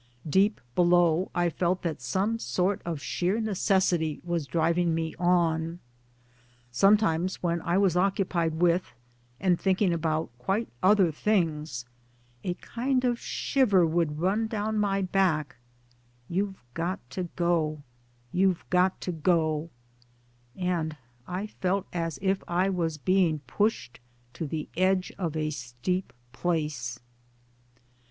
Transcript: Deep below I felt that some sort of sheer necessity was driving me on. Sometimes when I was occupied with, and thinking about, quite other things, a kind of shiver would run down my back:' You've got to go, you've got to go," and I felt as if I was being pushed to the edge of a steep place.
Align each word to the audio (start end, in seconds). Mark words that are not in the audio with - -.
Deep 0.27 0.59
below 0.73 1.29
I 1.35 1.51
felt 1.51 1.83
that 1.83 2.01
some 2.01 2.39
sort 2.39 2.81
of 2.85 2.99
sheer 2.99 3.39
necessity 3.39 4.19
was 4.23 4.47
driving 4.47 4.95
me 4.95 5.13
on. 5.19 5.79
Sometimes 6.71 7.35
when 7.43 7.61
I 7.61 7.77
was 7.77 7.95
occupied 7.95 8.55
with, 8.55 8.95
and 9.39 9.59
thinking 9.59 9.93
about, 9.93 10.31
quite 10.39 10.67
other 10.81 11.11
things, 11.11 11.85
a 12.43 12.55
kind 12.55 13.05
of 13.05 13.19
shiver 13.19 13.85
would 13.85 14.17
run 14.19 14.47
down 14.47 14.79
my 14.79 15.03
back:' 15.03 15.57
You've 16.27 16.63
got 16.73 17.07
to 17.11 17.25
go, 17.35 17.83
you've 18.31 18.67
got 18.71 18.99
to 19.01 19.11
go," 19.11 19.69
and 20.55 20.97
I 21.27 21.45
felt 21.45 21.85
as 21.93 22.17
if 22.23 22.43
I 22.47 22.69
was 22.69 22.97
being 22.97 23.37
pushed 23.45 23.99
to 24.33 24.47
the 24.47 24.67
edge 24.75 25.11
of 25.19 25.35
a 25.37 25.51
steep 25.51 26.11
place. 26.33 26.99